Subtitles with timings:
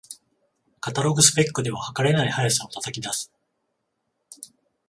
[0.79, 3.31] カタログスペックでは、はかれない速さを叩き出す